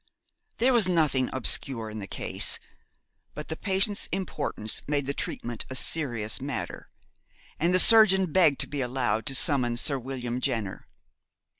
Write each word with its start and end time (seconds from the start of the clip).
There 0.57 0.73
was 0.73 0.87
nothing 0.89 1.29
obscure 1.31 1.91
in 1.91 1.99
the 1.99 2.07
case, 2.07 2.57
but 3.35 3.49
the 3.49 3.55
patient's 3.55 4.07
importance 4.07 4.81
made 4.87 5.05
the 5.05 5.13
treatment 5.13 5.63
a 5.69 5.75
serious 5.75 6.41
matter, 6.41 6.89
and 7.59 7.71
the 7.71 7.79
surgeon 7.79 8.31
begged 8.31 8.59
to 8.61 8.67
be 8.67 8.81
allowed 8.81 9.27
to 9.27 9.35
summon 9.35 9.77
Sir 9.77 9.99
William 9.99 10.41
Jenner. 10.41 10.87